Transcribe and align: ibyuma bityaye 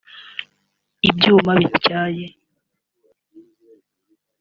ibyuma 1.09 1.51
bityaye 1.59 2.25